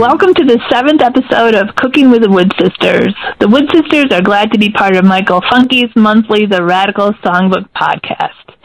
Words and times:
Welcome 0.00 0.32
to 0.32 0.44
the 0.46 0.58
seventh 0.72 1.02
episode 1.02 1.54
of 1.54 1.76
Cooking 1.76 2.10
with 2.10 2.22
the 2.22 2.30
Wood 2.30 2.50
Sisters. 2.58 3.12
The 3.38 3.46
Wood 3.46 3.68
Sisters 3.68 4.06
are 4.12 4.22
glad 4.22 4.50
to 4.50 4.58
be 4.58 4.72
part 4.72 4.96
of 4.96 5.04
Michael 5.04 5.42
Funky's 5.52 5.92
monthly 5.94 6.46
The 6.46 6.64
Radical 6.64 7.12
Songbook 7.20 7.68
podcast. 7.76 8.56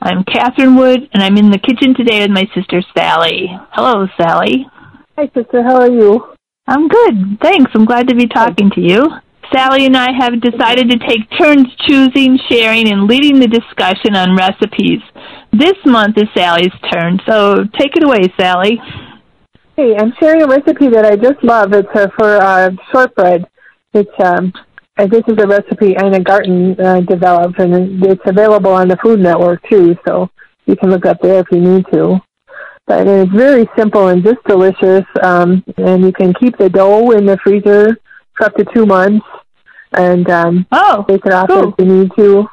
I'm 0.00 0.22
Catherine 0.22 0.76
Wood, 0.76 1.10
and 1.12 1.20
I'm 1.20 1.36
in 1.36 1.50
the 1.50 1.58
kitchen 1.58 1.98
today 1.98 2.20
with 2.20 2.30
my 2.30 2.46
sister 2.54 2.80
Sally. 2.96 3.50
Hello, 3.72 4.06
Sally. 4.16 4.70
Hi, 5.18 5.28
sister. 5.34 5.64
How 5.64 5.80
are 5.80 5.90
you? 5.90 6.32
I'm 6.68 6.86
good. 6.86 7.42
Thanks. 7.42 7.72
I'm 7.74 7.86
glad 7.86 8.06
to 8.06 8.14
be 8.14 8.28
talking 8.28 8.70
to 8.76 8.80
you. 8.80 9.02
Sally 9.52 9.86
and 9.86 9.96
I 9.96 10.12
have 10.16 10.40
decided 10.40 10.90
to 10.90 10.98
take 11.02 11.26
turns 11.36 11.66
choosing, 11.88 12.38
sharing, 12.48 12.86
and 12.86 13.08
leading 13.08 13.40
the 13.40 13.50
discussion 13.50 14.14
on 14.14 14.38
recipes. 14.38 15.02
This 15.50 15.74
month 15.84 16.18
is 16.18 16.30
Sally's 16.38 16.70
turn, 16.92 17.18
so 17.26 17.64
take 17.76 17.96
it 17.96 18.04
away, 18.04 18.32
Sally. 18.38 18.78
Hey, 19.76 19.96
I'm 19.96 20.12
sharing 20.20 20.42
a 20.42 20.46
recipe 20.46 20.88
that 20.88 21.04
I 21.04 21.16
just 21.16 21.42
love. 21.42 21.72
It's 21.72 21.88
uh, 21.94 22.06
for 22.16 22.36
uh, 22.36 22.70
shortbread. 22.92 23.44
It's 23.92 24.10
um, 24.24 24.52
this 24.96 25.22
is 25.26 25.36
a 25.42 25.46
recipe 25.48 25.96
Ina 26.00 26.20
Garten 26.20 26.78
uh, 26.80 27.00
developed, 27.00 27.58
and 27.58 28.04
it's 28.04 28.22
available 28.24 28.70
on 28.70 28.86
the 28.86 28.96
Food 29.02 29.18
Network 29.18 29.68
too. 29.68 29.96
So 30.06 30.30
you 30.66 30.76
can 30.76 30.90
look 30.90 31.06
up 31.06 31.20
there 31.20 31.40
if 31.40 31.46
you 31.50 31.60
need 31.60 31.86
to. 31.92 32.20
But 32.86 33.08
it's 33.08 33.32
very 33.32 33.68
simple 33.76 34.08
and 34.08 34.22
just 34.22 34.44
delicious. 34.46 35.04
Um, 35.22 35.64
and 35.76 36.04
you 36.04 36.12
can 36.12 36.34
keep 36.34 36.56
the 36.56 36.68
dough 36.68 37.10
in 37.10 37.26
the 37.26 37.38
freezer 37.42 37.96
for 38.36 38.46
up 38.46 38.54
to 38.56 38.64
two 38.72 38.86
months, 38.86 39.26
and 39.92 40.28
um, 40.30 40.66
Oh, 40.70 41.04
take 41.08 41.26
it 41.26 41.32
off 41.32 41.48
cool. 41.48 41.70
if 41.70 41.74
you 41.78 41.86
need 41.86 42.12
to. 42.16 42.46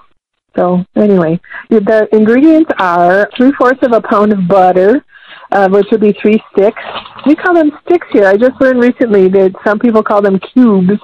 So 0.55 0.83
anyway, 0.95 1.39
the 1.69 2.09
ingredients 2.13 2.71
are 2.79 3.29
three 3.37 3.51
fourths 3.53 3.83
of 3.83 3.93
a 3.93 4.01
pound 4.01 4.33
of 4.33 4.47
butter, 4.47 5.05
uh, 5.51 5.69
which 5.69 5.87
would 5.91 6.01
be 6.01 6.13
three 6.21 6.41
sticks. 6.51 6.81
We 7.25 7.35
call 7.35 7.53
them 7.53 7.71
sticks 7.85 8.07
here. 8.11 8.25
I 8.25 8.37
just 8.37 8.59
learned 8.61 8.81
recently 8.81 9.27
that 9.29 9.53
some 9.65 9.79
people 9.79 10.03
call 10.03 10.21
them 10.21 10.39
cubes, 10.53 10.99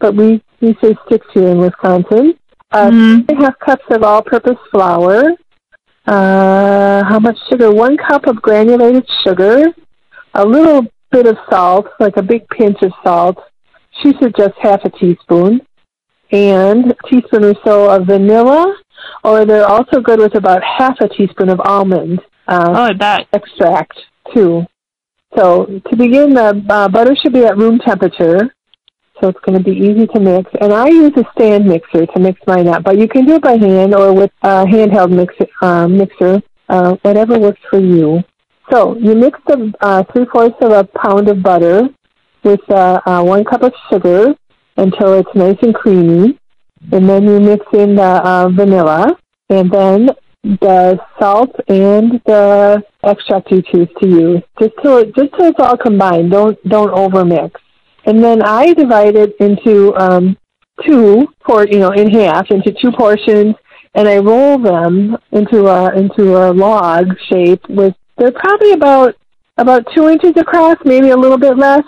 but 0.00 0.14
we 0.14 0.42
we 0.60 0.76
say 0.82 0.94
sticks 1.06 1.26
here 1.34 1.48
in 1.48 1.58
Wisconsin. 1.58 2.34
Uh, 2.72 2.90
Mhm. 2.90 3.26
Three 3.26 3.36
and 3.36 3.42
a 3.42 3.44
half 3.46 3.58
cups 3.58 3.84
of 3.90 4.02
all-purpose 4.02 4.58
flour. 4.70 5.32
Uh, 6.06 7.04
how 7.04 7.18
much 7.18 7.38
sugar? 7.50 7.70
One 7.70 7.96
cup 7.96 8.26
of 8.26 8.40
granulated 8.40 9.06
sugar. 9.24 9.64
A 10.34 10.44
little 10.46 10.86
bit 11.10 11.26
of 11.26 11.36
salt, 11.50 11.86
like 12.00 12.16
a 12.16 12.22
big 12.22 12.48
pinch 12.48 12.78
of 12.82 12.92
salt. 13.04 13.38
She 14.02 14.12
suggests 14.20 14.56
half 14.60 14.84
a 14.84 14.90
teaspoon. 14.90 15.60
And 16.32 16.92
a 16.92 17.08
teaspoon 17.08 17.44
or 17.44 17.54
so 17.64 17.88
of 17.88 18.06
vanilla, 18.06 18.76
or 19.22 19.44
they're 19.44 19.66
also 19.66 20.00
good 20.00 20.18
with 20.18 20.34
about 20.34 20.62
half 20.62 21.00
a 21.00 21.08
teaspoon 21.08 21.48
of 21.48 21.60
almond 21.60 22.20
uh, 22.48 22.72
Oh, 22.76 22.82
I 22.84 22.92
bet. 22.92 23.26
extract 23.32 23.98
too. 24.34 24.64
So 25.36 25.66
to 25.66 25.96
begin, 25.96 26.34
the 26.34 26.64
uh, 26.68 26.88
butter 26.88 27.14
should 27.16 27.32
be 27.32 27.44
at 27.44 27.56
room 27.58 27.78
temperature, 27.78 28.54
so 29.20 29.28
it's 29.28 29.40
going 29.40 29.58
to 29.58 29.64
be 29.64 29.76
easy 29.76 30.06
to 30.06 30.20
mix. 30.20 30.50
And 30.60 30.72
I 30.72 30.88
use 30.88 31.12
a 31.16 31.24
stand 31.34 31.66
mixer 31.66 32.06
to 32.06 32.20
mix 32.20 32.40
mine 32.46 32.68
up, 32.68 32.84
but 32.84 32.98
you 32.98 33.08
can 33.08 33.26
do 33.26 33.34
it 33.34 33.42
by 33.42 33.56
hand 33.56 33.94
or 33.94 34.14
with 34.14 34.30
a 34.42 34.64
handheld 34.64 35.10
mix, 35.10 35.34
uh, 35.60 35.86
mixer, 35.88 36.42
uh, 36.68 36.96
whatever 37.02 37.38
works 37.38 37.60
for 37.68 37.78
you. 37.80 38.22
So 38.72 38.96
you 38.96 39.14
mix 39.14 39.38
the 39.46 39.72
uh, 39.80 40.04
three 40.12 40.26
fourths 40.32 40.56
of 40.60 40.72
a 40.72 40.84
pound 40.84 41.28
of 41.28 41.42
butter 41.42 41.88
with 42.42 42.60
uh, 42.70 43.00
uh, 43.06 43.22
one 43.22 43.44
cup 43.44 43.62
of 43.62 43.72
sugar 43.90 44.34
until 44.76 45.14
it's 45.14 45.34
nice 45.34 45.56
and 45.62 45.74
creamy, 45.74 46.38
and 46.92 47.08
then 47.08 47.24
you 47.24 47.40
mix 47.40 47.64
in 47.72 47.94
the 47.96 48.02
uh, 48.02 48.48
vanilla, 48.48 49.16
and 49.50 49.70
then 49.70 50.10
the 50.60 50.98
salt 51.18 51.50
and 51.68 52.20
the 52.24 52.82
extract 53.02 53.50
you 53.50 53.62
choose 53.62 53.88
to 54.00 54.08
use, 54.08 54.42
just 54.60 54.72
till 54.82 55.04
just 55.04 55.34
till 55.34 55.46
it's 55.46 55.60
all 55.60 55.76
combined. 55.76 56.30
Don't 56.30 56.56
don't 56.68 56.92
overmix. 56.92 57.52
And 58.04 58.22
then 58.22 58.42
I 58.42 58.72
divide 58.72 59.16
it 59.16 59.34
into 59.40 59.94
um, 59.96 60.36
two, 60.84 61.26
por 61.44 61.66
you 61.66 61.80
know, 61.80 61.90
in 61.90 62.10
half 62.10 62.50
into 62.50 62.72
two 62.80 62.92
portions, 62.92 63.56
and 63.94 64.08
I 64.08 64.18
roll 64.18 64.58
them 64.58 65.16
into 65.32 65.66
a 65.66 65.92
into 65.96 66.36
a 66.36 66.52
log 66.52 67.06
shape 67.30 67.68
with. 67.68 67.94
They're 68.16 68.32
probably 68.32 68.72
about 68.72 69.16
about 69.58 69.86
two 69.94 70.08
inches 70.08 70.32
across, 70.36 70.76
maybe 70.84 71.10
a 71.10 71.16
little 71.16 71.38
bit 71.38 71.56
less. 71.58 71.84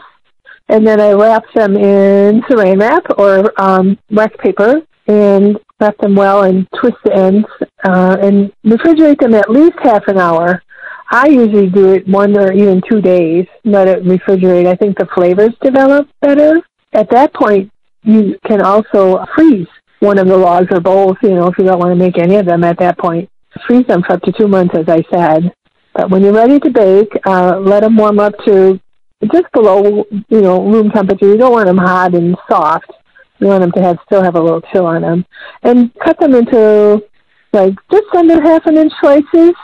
And 0.71 0.87
then 0.87 1.01
I 1.01 1.13
wrap 1.13 1.45
them 1.55 1.77
in 1.77 2.43
saran 2.43 2.79
wrap 2.79 3.19
or 3.19 3.59
um, 3.59 3.99
wax 4.11 4.37
paper 4.39 4.83
and 5.07 5.59
wrap 5.81 5.97
them 5.99 6.15
well 6.15 6.43
and 6.43 6.69
twist 6.79 6.99
the 7.05 7.15
ends 7.15 7.47
uh, 7.85 8.17
and 8.21 8.53
refrigerate 8.65 9.21
them 9.21 9.35
at 9.35 9.51
least 9.51 9.77
half 9.83 10.07
an 10.09 10.19
hour. 10.19 10.63
I 11.11 11.29
usually 11.29 11.71
do 11.71 11.93
it 11.93 12.07
one 12.07 12.37
or 12.37 12.53
even 12.53 12.83
two 12.89 13.01
days, 13.01 13.47
let 13.65 13.89
it 13.89 14.05
refrigerate. 14.05 14.67
I 14.67 14.75
think 14.75 14.99
the 14.99 15.07
flavors 15.15 15.55
develop 15.63 16.09
better. 16.21 16.61
At 16.93 17.11
that 17.11 17.33
point, 17.35 17.71
you 18.03 18.39
can 18.47 18.61
also 18.61 19.25
freeze 19.35 19.67
one 20.01 20.19
of 20.19 20.29
the 20.29 20.37
logs 20.37 20.69
or 20.71 20.81
bowls, 20.81 21.17
you 21.23 21.31
know, 21.31 21.49
if 21.49 21.59
you 21.59 21.65
don't 21.65 21.79
want 21.79 21.93
to 21.93 21.97
make 21.97 22.19
any 22.19 22.37
of 22.37 22.47
them 22.47 22.63
at 22.63 22.79
that 22.79 22.99
point. 22.99 23.29
Freeze 23.67 23.87
them 23.87 24.03
for 24.03 24.13
up 24.13 24.23
to 24.23 24.33
two 24.33 24.47
months, 24.47 24.75
as 24.77 24.89
I 24.89 25.03
said. 25.11 25.53
But 25.95 26.11
when 26.11 26.23
you're 26.23 26.33
ready 26.33 26.61
to 26.61 26.71
bake, 26.71 27.13
uh, 27.27 27.59
let 27.59 27.81
them 27.81 27.97
warm 27.97 28.21
up 28.21 28.35
to 28.47 28.79
just 29.33 29.51
below, 29.53 30.05
you 30.29 30.41
know, 30.41 30.63
room 30.63 30.91
temperature. 30.91 31.27
You 31.27 31.37
don't 31.37 31.53
want 31.53 31.67
them 31.67 31.79
hot 31.79 32.15
and 32.15 32.37
soft. 32.49 32.93
You 33.41 33.49
want 33.49 33.63
them 33.63 33.73
to 33.73 33.83
have 33.83 33.99
still 34.07 34.23
have 34.23 34.37
a 34.37 34.41
little 34.41 34.61
chill 34.73 34.87
on 34.87 35.03
them, 35.03 35.25
and 35.63 35.93
cut 36.05 36.19
them 36.21 36.35
into 36.35 37.03
like 37.53 37.75
just 37.91 38.07
under 38.17 38.41
half 38.41 38.67
an 38.67 38.77
inch 38.77 38.93
slices, 39.01 39.55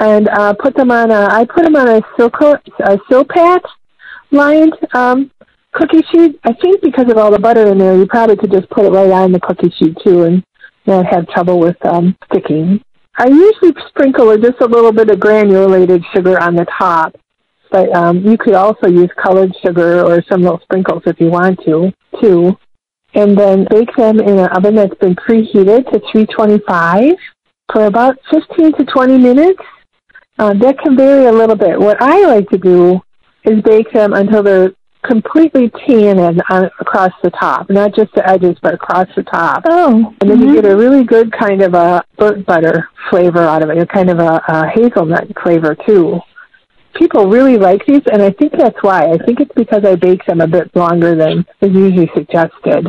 and 0.00 0.28
uh, 0.28 0.54
put 0.54 0.76
them 0.76 0.90
on 0.90 1.10
a. 1.10 1.28
I 1.30 1.44
put 1.44 1.64
them 1.64 1.76
on 1.76 1.88
a 1.88 2.00
silco 2.18 2.58
a 2.80 2.96
silpat 3.10 3.62
lined 4.30 4.74
um, 4.94 5.30
cookie 5.72 6.02
sheet. 6.12 6.38
I 6.44 6.52
think 6.54 6.82
because 6.82 7.10
of 7.10 7.18
all 7.18 7.30
the 7.30 7.38
butter 7.38 7.68
in 7.68 7.78
there, 7.78 7.96
you 7.96 8.06
probably 8.06 8.36
could 8.36 8.52
just 8.52 8.68
put 8.70 8.84
it 8.84 8.90
right 8.90 9.10
on 9.10 9.32
the 9.32 9.40
cookie 9.40 9.72
sheet 9.78 9.96
too, 10.04 10.24
and 10.24 10.44
not 10.86 11.06
have 11.06 11.28
trouble 11.28 11.58
with 11.58 11.76
um, 11.86 12.16
sticking. 12.30 12.82
I 13.16 13.28
usually 13.28 13.72
sprinkle 13.88 14.36
just 14.38 14.60
a 14.60 14.66
little 14.66 14.92
bit 14.92 15.08
of 15.08 15.20
granulated 15.20 16.02
sugar 16.12 16.40
on 16.40 16.56
the 16.56 16.66
top, 16.78 17.14
but 17.70 17.94
um, 17.94 18.24
you 18.24 18.36
could 18.36 18.54
also 18.54 18.88
use 18.88 19.08
colored 19.22 19.54
sugar 19.64 20.02
or 20.02 20.22
some 20.28 20.42
little 20.42 20.60
sprinkles 20.64 21.02
if 21.06 21.20
you 21.20 21.28
want 21.28 21.60
to, 21.64 21.92
too. 22.20 22.56
And 23.14 23.36
then 23.38 23.66
bake 23.70 23.94
them 23.96 24.20
in 24.20 24.38
an 24.38 24.48
oven 24.48 24.74
that's 24.74 24.94
been 24.98 25.14
preheated 25.14 25.90
to 25.92 26.00
325 26.12 27.12
for 27.72 27.86
about 27.86 28.16
15 28.30 28.72
to 28.74 28.84
20 28.84 29.18
minutes. 29.18 29.62
Uh, 30.38 30.52
that 30.54 30.78
can 30.80 30.96
vary 30.96 31.26
a 31.26 31.32
little 31.32 31.56
bit. 31.56 31.78
What 31.78 32.02
I 32.02 32.26
like 32.26 32.48
to 32.50 32.58
do 32.58 33.00
is 33.44 33.62
bake 33.62 33.92
them 33.92 34.12
until 34.12 34.42
they're 34.42 34.72
completely 35.04 35.70
tannin 35.86 36.40
on, 36.50 36.70
across 36.80 37.12
the 37.22 37.30
top, 37.30 37.70
not 37.70 37.94
just 37.94 38.12
the 38.14 38.28
edges, 38.28 38.56
but 38.62 38.74
across 38.74 39.06
the 39.14 39.22
top. 39.22 39.62
Oh. 39.66 40.14
And 40.20 40.30
then 40.30 40.38
mhm. 40.38 40.48
you 40.48 40.54
get 40.54 40.70
a 40.70 40.76
really 40.76 41.04
good 41.04 41.30
kind 41.32 41.62
of 41.62 41.74
a 41.74 42.02
burnt 42.16 42.46
butter 42.46 42.88
flavor 43.10 43.40
out 43.40 43.62
of 43.62 43.70
it, 43.70 43.78
a 43.78 43.86
kind 43.86 44.10
of 44.10 44.18
a, 44.18 44.42
a 44.48 44.68
hazelnut 44.68 45.28
flavor 45.42 45.76
too. 45.86 46.20
People 46.94 47.28
really 47.28 47.58
like 47.58 47.84
these, 47.86 48.02
and 48.12 48.22
I 48.22 48.30
think 48.30 48.52
that's 48.52 48.80
why. 48.82 49.10
I 49.10 49.18
think 49.18 49.40
it's 49.40 49.54
because 49.54 49.84
I 49.84 49.96
bake 49.96 50.24
them 50.26 50.40
a 50.40 50.46
bit 50.46 50.74
longer 50.76 51.16
than 51.16 51.44
is 51.60 51.74
usually 51.74 52.10
suggested. 52.14 52.86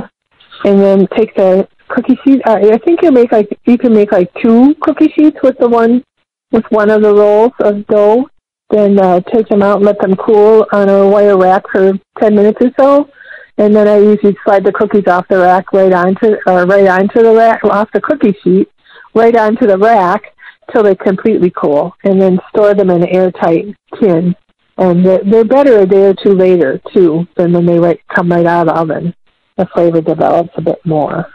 And 0.65 0.81
then 0.81 1.07
take 1.15 1.33
the 1.35 1.67
cookie 1.87 2.17
sheet. 2.23 2.41
Uh, 2.45 2.59
I 2.73 2.77
think 2.79 3.01
you 3.01 3.11
make 3.11 3.31
like 3.31 3.47
you 3.65 3.77
can 3.77 3.93
make 3.93 4.11
like 4.11 4.31
two 4.41 4.75
cookie 4.81 5.13
sheets 5.15 5.37
with 5.43 5.57
the 5.59 5.69
one 5.69 6.03
with 6.51 6.65
one 6.69 6.89
of 6.89 7.01
the 7.01 7.13
rolls 7.13 7.53
of 7.59 7.85
dough. 7.87 8.27
Then 8.69 8.99
uh, 8.99 9.21
take 9.21 9.47
them 9.47 9.61
out 9.61 9.77
and 9.77 9.85
let 9.85 9.99
them 9.99 10.15
cool 10.15 10.65
on 10.71 10.89
a 10.89 11.07
wire 11.07 11.37
rack 11.37 11.63
for 11.71 11.93
ten 12.19 12.35
minutes 12.35 12.59
or 12.61 12.71
so 12.79 13.09
and 13.57 13.75
then 13.75 13.87
I 13.87 13.97
usually 13.97 14.35
slide 14.43 14.65
the 14.65 14.71
cookies 14.71 15.07
off 15.07 15.27
the 15.29 15.39
rack 15.39 15.71
right 15.71 15.93
onto 15.93 16.35
or 16.45 16.65
right 16.65 16.87
onto 16.87 17.21
the 17.21 17.33
rack 17.33 17.63
off 17.63 17.89
the 17.93 18.01
cookie 18.01 18.35
sheet, 18.43 18.69
right 19.13 19.35
onto 19.35 19.65
the 19.65 19.77
rack 19.77 20.23
till 20.71 20.83
they 20.83 20.95
completely 20.95 21.51
cool, 21.51 21.95
and 22.03 22.21
then 22.21 22.39
store 22.49 22.73
them 22.73 22.89
in 22.89 23.03
an 23.03 23.09
airtight 23.09 23.75
tin. 23.99 24.35
And 24.77 25.05
they're, 25.05 25.23
they're 25.23 25.45
better 25.45 25.79
a 25.79 25.85
day 25.85 26.07
or 26.07 26.13
two 26.13 26.33
later 26.33 26.81
too 26.93 27.25
than 27.37 27.53
when 27.53 27.65
they 27.65 27.79
right, 27.79 28.01
come 28.13 28.29
right 28.29 28.45
out 28.45 28.67
of 28.67 28.73
the 28.73 28.81
oven. 28.81 29.15
The 29.57 29.65
flavor 29.73 30.01
develops 30.01 30.51
a 30.57 30.61
bit 30.61 30.79
more. 30.85 31.27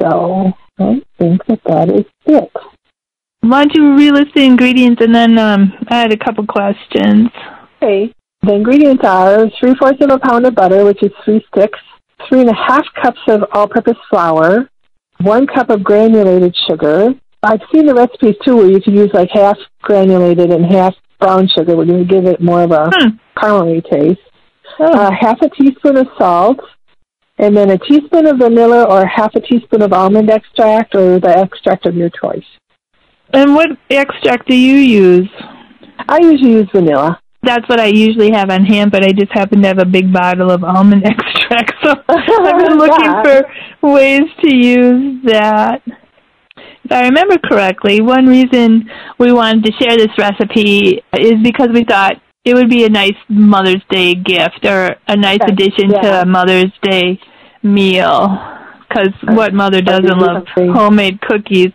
So 0.00 0.52
I 0.78 1.02
think 1.18 1.44
that 1.46 1.60
that 1.66 1.90
is 1.90 2.04
it. 2.26 2.50
Why 3.40 3.64
don't 3.64 3.74
you 3.74 3.82
relist 3.82 4.32
the 4.34 4.44
ingredients 4.44 5.02
and 5.02 5.14
then 5.14 5.38
um, 5.38 5.72
I 5.88 5.96
had 6.00 6.12
a 6.12 6.16
couple 6.16 6.46
questions. 6.46 7.28
Okay. 7.82 8.12
The 8.42 8.54
ingredients 8.54 9.04
are 9.04 9.46
three 9.60 9.74
fourths 9.78 10.02
of 10.02 10.10
a 10.10 10.18
pound 10.18 10.46
of 10.46 10.54
butter, 10.54 10.84
which 10.84 11.02
is 11.02 11.10
three 11.24 11.44
sticks, 11.54 11.78
three 12.28 12.40
and 12.40 12.50
a 12.50 12.54
half 12.54 12.84
cups 13.02 13.20
of 13.28 13.44
all-purpose 13.52 13.96
flour, 14.10 14.68
one 15.20 15.46
cup 15.46 15.70
of 15.70 15.84
granulated 15.84 16.54
sugar. 16.68 17.14
I've 17.42 17.60
seen 17.72 17.86
the 17.86 17.94
recipes 17.94 18.36
too 18.44 18.56
where 18.56 18.70
you 18.70 18.80
can 18.80 18.94
use 18.94 19.10
like 19.12 19.28
half 19.32 19.56
granulated 19.82 20.50
and 20.50 20.64
half 20.64 20.94
brown 21.20 21.48
sugar, 21.54 21.76
which 21.76 21.88
would 21.88 22.08
give 22.08 22.24
it 22.26 22.40
more 22.40 22.62
of 22.62 22.70
a 22.72 22.90
Hmm. 22.94 23.08
caramely 23.36 23.82
taste. 23.90 24.20
Oh. 24.78 24.86
Uh, 24.92 25.10
half 25.18 25.40
a 25.42 25.48
teaspoon 25.50 25.98
of 25.98 26.06
salt, 26.18 26.58
and 27.38 27.56
then 27.56 27.70
a 27.70 27.78
teaspoon 27.78 28.26
of 28.26 28.38
vanilla 28.38 28.84
or 28.84 29.06
half 29.06 29.34
a 29.34 29.40
teaspoon 29.40 29.82
of 29.82 29.92
almond 29.92 30.30
extract 30.30 30.94
or 30.94 31.18
the 31.18 31.28
extract 31.28 31.86
of 31.86 31.96
your 31.96 32.10
choice. 32.10 32.44
and 33.32 33.54
what 33.54 33.70
extract 33.90 34.48
do 34.48 34.56
you 34.56 34.76
use? 34.76 35.28
I 36.08 36.18
usually 36.18 36.52
use 36.52 36.68
vanilla. 36.72 37.20
That's 37.42 37.68
what 37.68 37.78
I 37.78 37.86
usually 37.86 38.30
have 38.32 38.50
on 38.50 38.64
hand, 38.64 38.90
but 38.90 39.04
I 39.04 39.08
just 39.08 39.32
happen 39.32 39.60
to 39.62 39.68
have 39.68 39.78
a 39.78 39.84
big 39.84 40.12
bottle 40.12 40.50
of 40.50 40.64
almond 40.64 41.04
extract, 41.06 41.74
so 41.84 41.94
I've 42.08 42.58
been 42.58 42.78
looking 42.84 43.12
for 43.22 43.92
ways 43.92 44.22
to 44.42 44.54
use 44.54 45.22
that. 45.24 45.82
If 46.84 46.92
I 46.92 47.02
remember 47.06 47.36
correctly, 47.38 48.00
one 48.00 48.26
reason 48.26 48.88
we 49.18 49.32
wanted 49.32 49.64
to 49.64 49.72
share 49.80 49.96
this 49.96 50.16
recipe 50.18 51.02
is 51.18 51.34
because 51.42 51.68
we 51.72 51.84
thought 51.84 52.14
it 52.44 52.54
would 52.54 52.68
be 52.68 52.84
a 52.84 52.88
nice 52.88 53.16
Mother's 53.28 53.82
Day 53.90 54.14
gift 54.14 54.64
or 54.64 54.96
a 55.08 55.16
nice 55.16 55.38
Yes, 55.40 55.50
addition 55.50 55.90
yeah. 55.90 56.00
to 56.02 56.22
a 56.22 56.26
Mother's 56.26 56.72
Day 56.82 57.18
meal. 57.62 58.38
Because 58.88 59.12
what 59.36 59.54
mother 59.54 59.80
doesn't 59.80 60.18
love 60.18 60.44
something. 60.54 60.72
homemade 60.72 61.20
cookies? 61.22 61.72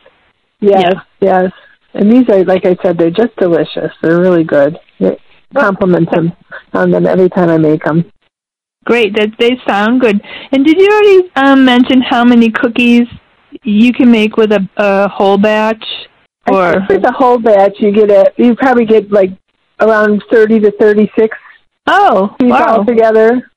Yes, 0.62 0.94
Yeah. 1.20 1.42
yes. 1.44 1.52
And 1.94 2.12
these 2.12 2.30
are, 2.30 2.44
like 2.46 2.66
I 2.66 2.78
said, 2.84 2.98
they're 2.98 3.10
just 3.10 3.36
delicious. 3.38 3.92
They're 4.02 4.20
really 4.22 4.44
good. 4.44 4.78
They 5.00 5.18
compliment 5.58 6.10
them 6.12 6.32
on 6.74 6.92
them 6.92 7.08
every 7.08 7.30
time 7.30 7.50
I 7.50 7.58
make 7.58 7.84
them. 7.84 8.06
Great, 8.86 9.16
that 9.16 9.30
they 9.40 9.60
sound 9.68 10.00
good. 10.02 10.22
And 10.52 10.64
did 10.66 10.80
you 10.80 10.88
already 10.88 11.32
um, 11.36 11.66
mention 11.66 12.02
how 12.02 12.24
many 12.24 12.52
cookies 12.52 13.08
you 13.64 13.92
can 13.92 14.12
make 14.12 14.38
with 14.38 14.52
a, 14.52 14.70
a 14.78 15.08
whole 15.10 15.38
batch? 15.38 15.84
Or 16.52 16.78
with 16.88 17.04
a 17.06 17.12
whole 17.12 17.40
batch, 17.40 17.74
you 17.80 17.92
get 17.92 18.10
a 18.10 18.32
you 18.38 18.56
probably 18.56 18.86
get 18.86 19.12
like 19.12 19.32
around 19.82 20.24
thirty 20.32 20.60
to 20.60 20.72
thirty 20.80 21.10
six 21.18 21.38
oh, 21.88 22.36
pieces 22.40 22.52
wow, 22.52 22.78
all 22.78 22.86
together. 22.86 23.52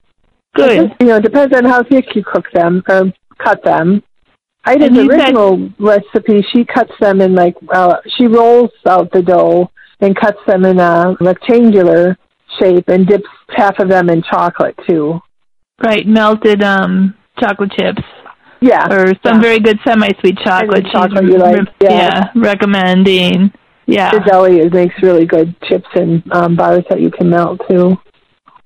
good. 0.55 0.95
You 1.01 1.07
know, 1.07 1.17
it 1.17 1.23
depends 1.23 1.55
on 1.57 1.65
how 1.65 1.83
thick 1.83 2.15
you 2.15 2.23
cook 2.25 2.47
them 2.53 2.83
or 2.89 3.13
cut 3.39 3.63
them. 3.65 4.03
Ina's 4.69 4.89
And 4.89 4.97
you 4.97 5.11
said- 5.11 5.21
original 5.21 5.71
recipe, 5.79 6.45
she 6.53 6.65
cuts 6.65 6.93
them 7.01 7.21
in 7.21 7.35
like 7.35 7.57
uh, 7.75 7.97
she 8.17 8.27
rolls 8.27 8.71
out 8.87 9.11
the 9.13 9.23
dough 9.23 9.71
and 10.01 10.15
cuts 10.17 10.39
them 10.47 10.65
in 10.65 10.79
a 10.79 11.17
rectangular 11.21 12.17
shape 12.61 12.89
and 12.89 13.07
dips 13.07 13.29
half 13.51 13.79
of 13.79 13.89
them 13.89 14.09
in 14.09 14.23
chocolate 14.23 14.79
too. 14.89 15.21
Right, 15.83 16.07
melted 16.07 16.63
um 16.63 17.15
chocolate 17.41 17.73
chips 17.73 18.03
Yeah, 18.61 18.87
or 18.93 19.07
some 19.25 19.37
yeah. 19.37 19.41
very 19.41 19.59
good 19.59 19.79
semi-sweet 19.85 20.39
chocolate. 20.45 20.87
Chocolate 20.93 21.25
you 21.25 21.39
like, 21.39 21.57
re- 21.57 21.67
yeah. 21.81 22.29
recommending. 22.37 23.53
Yeah. 23.87 24.11
Ghirardelli's, 24.11 24.73
makes 24.73 24.95
really 25.03 25.27
good 25.27 25.55
chips 25.65 25.89
and 25.95 26.23
um, 26.33 26.57
bars 26.57 26.85
that 26.89 27.01
you 27.01 27.11
can 27.11 27.29
melt 27.31 27.61
too. 27.69 27.97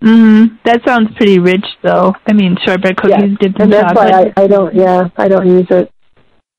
Mhm. 0.02 0.58
That 0.64 0.82
sounds 0.86 1.08
pretty 1.16 1.38
rich, 1.38 1.64
though. 1.82 2.14
I 2.26 2.32
mean, 2.34 2.56
shortbread 2.64 2.96
cookies 2.98 3.16
Yeah, 3.18 3.36
dipped 3.40 3.56
in 3.56 3.62
and 3.62 3.72
that's 3.72 3.92
chocolate. 3.94 4.12
why 4.12 4.32
I, 4.36 4.44
I 4.44 4.46
don't. 4.46 4.74
Yeah, 4.74 5.08
I 5.16 5.28
don't 5.28 5.46
use 5.46 5.66
it. 5.70 5.90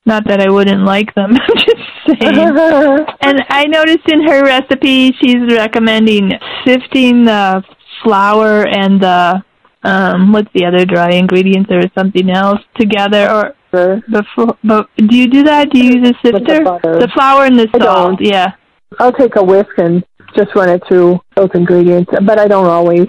Not 0.06 0.26
that 0.28 0.42
I 0.42 0.50
wouldn't 0.50 0.84
like 0.84 1.14
them. 1.16 1.32
I'm 1.50 1.58
just 1.58 2.22
saying. 2.22 3.06
And 3.22 3.44
I 3.50 3.66
noticed 3.66 4.08
in 4.12 4.26
her 4.28 4.44
recipe 4.44 5.12
she's 5.22 5.36
recommending 5.52 6.32
sifting 6.66 7.26
the 7.26 7.62
flour 8.04 8.66
and 8.66 9.02
the 9.02 9.44
um 9.84 10.32
what's 10.32 10.50
the 10.54 10.66
other 10.66 10.86
dry 10.86 11.12
ingredients 11.12 11.70
or 11.72 11.82
something 11.98 12.30
else 12.30 12.62
together 12.80 13.30
or 13.30 13.56
Sure. 13.78 14.02
before 14.10 14.58
but 14.64 14.90
do 14.98 15.16
you 15.16 15.28
do 15.28 15.44
that? 15.44 15.70
Do 15.72 15.80
you 15.80 16.00
use 16.00 16.10
a 16.10 16.14
With 16.24 16.46
the 16.46 16.80
sifter? 16.82 17.00
The 17.00 17.10
flour 17.14 17.46
and 17.46 17.60
the 17.60 17.68
salt, 17.80 18.20
yeah. 18.22 18.54
I'll 19.00 19.14
take 19.14 19.36
a 19.36 19.44
whisk 19.44 19.78
and 19.78 20.04
just 20.36 20.56
run 20.56 20.70
it 20.70 20.82
through 20.88 21.20
those 21.36 21.50
ingredients, 21.54 22.12
but 22.26 22.40
I 22.40 22.48
don't 22.48 22.68
always. 22.68 23.08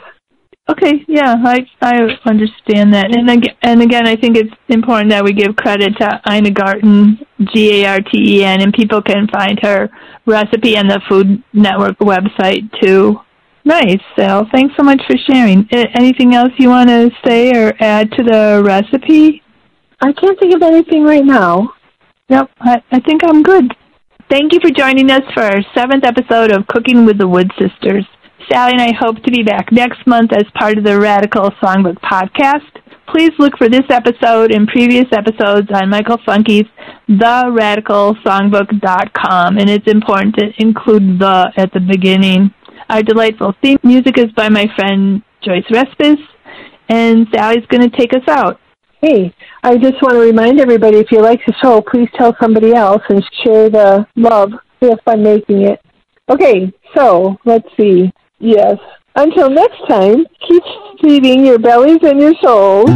Okay, 0.70 1.02
yeah, 1.08 1.36
I 1.44 1.66
I 1.80 1.96
understand 2.26 2.92
that, 2.92 3.06
and 3.16 3.30
again, 3.30 3.56
and 3.62 3.80
again, 3.80 4.06
I 4.06 4.16
think 4.16 4.36
it's 4.36 4.52
important 4.68 5.10
that 5.10 5.24
we 5.24 5.32
give 5.32 5.56
credit 5.56 5.96
to 5.98 6.20
Ina 6.30 6.50
Garten, 6.50 7.18
G 7.54 7.82
A 7.82 7.88
R 7.94 8.00
T 8.00 8.40
E 8.40 8.44
N, 8.44 8.60
and 8.60 8.72
people 8.74 9.00
can 9.00 9.28
find 9.28 9.58
her 9.62 9.88
recipe 10.26 10.76
on 10.76 10.86
the 10.86 11.00
Food 11.08 11.42
Network 11.54 11.98
website 12.00 12.70
too. 12.82 13.18
Nice, 13.64 14.00
Sal. 14.14 14.46
Thanks 14.52 14.74
so 14.76 14.82
much 14.82 15.00
for 15.06 15.16
sharing. 15.30 15.66
Anything 15.72 16.34
else 16.34 16.52
you 16.58 16.68
want 16.68 16.90
to 16.90 17.10
say 17.26 17.50
or 17.52 17.72
add 17.80 18.10
to 18.12 18.22
the 18.22 18.62
recipe? 18.64 19.42
I 20.00 20.12
can't 20.12 20.38
think 20.38 20.54
of 20.54 20.62
anything 20.62 21.02
right 21.04 21.24
now. 21.24 21.74
Nope, 22.30 22.50
I, 22.60 22.80
I 22.92 23.00
think 23.00 23.22
I'm 23.24 23.42
good. 23.42 23.74
Thank 24.30 24.52
you 24.52 24.60
for 24.60 24.70
joining 24.70 25.10
us 25.10 25.22
for 25.34 25.42
our 25.42 25.60
seventh 25.74 26.04
episode 26.04 26.52
of 26.52 26.68
Cooking 26.68 27.04
with 27.04 27.18
the 27.18 27.26
Wood 27.26 27.50
Sisters. 27.58 28.06
Sally 28.50 28.72
and 28.72 28.80
I 28.80 28.92
hope 28.98 29.22
to 29.24 29.30
be 29.30 29.42
back 29.42 29.70
next 29.72 30.06
month 30.06 30.32
as 30.32 30.44
part 30.54 30.78
of 30.78 30.84
the 30.84 30.98
Radical 31.00 31.50
Songbook 31.62 31.98
podcast. 32.00 32.70
Please 33.08 33.32
look 33.38 33.58
for 33.58 33.68
this 33.68 33.84
episode 33.90 34.50
and 34.52 34.66
previous 34.68 35.06
episodes 35.12 35.68
on 35.72 35.90
Michael 35.90 36.18
Funky's 36.24 36.64
TheRadicalSongbook.com, 37.08 39.58
and 39.58 39.70
it's 39.70 39.88
important 39.88 40.36
to 40.36 40.52
include 40.58 41.18
the 41.18 41.52
at 41.56 41.72
the 41.72 41.80
beginning. 41.80 42.54
Our 42.88 43.02
delightful 43.02 43.54
theme 43.62 43.78
music 43.82 44.16
is 44.18 44.30
by 44.36 44.48
my 44.48 44.68
friend 44.76 45.22
Joyce 45.42 45.66
Respis, 45.70 46.18
and 46.88 47.26
Sally's 47.34 47.66
going 47.66 47.90
to 47.90 47.96
take 47.96 48.12
us 48.12 48.28
out. 48.28 48.60
Hey, 49.00 49.32
I 49.62 49.76
just 49.76 50.02
want 50.02 50.14
to 50.14 50.18
remind 50.18 50.58
everybody 50.60 50.98
if 50.98 51.12
you 51.12 51.20
like 51.22 51.38
the 51.46 51.54
show, 51.62 51.80
please 51.80 52.08
tell 52.16 52.34
somebody 52.40 52.74
else 52.74 53.02
and 53.08 53.24
share 53.44 53.70
the 53.70 54.04
love 54.16 54.50
if 54.80 54.98
I'm 55.06 55.22
making 55.22 55.62
it. 55.62 55.80
Okay, 56.28 56.72
so 56.96 57.36
let's 57.44 57.68
see. 57.78 58.12
Yes. 58.40 58.76
Until 59.14 59.50
next 59.50 59.86
time, 59.88 60.26
keep 60.48 60.62
feeding 61.00 61.46
your 61.46 61.60
bellies 61.60 62.00
and 62.02 62.20
your 62.20 62.34
souls. 62.42 62.90